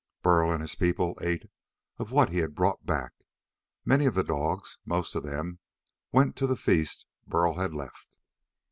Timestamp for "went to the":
6.11-6.57